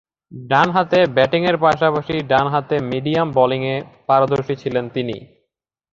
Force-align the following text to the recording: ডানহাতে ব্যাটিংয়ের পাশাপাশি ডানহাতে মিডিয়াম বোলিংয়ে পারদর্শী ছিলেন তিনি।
ডানহাতে 0.31 0.99
ব্যাটিংয়ের 1.15 1.57
পাশাপাশি 1.57 2.15
ডানহাতে 2.31 2.75
মিডিয়াম 2.91 3.27
বোলিংয়ে 3.37 3.75
পারদর্শী 4.07 4.55
ছিলেন 4.55 4.85
তিনি। 4.89 5.17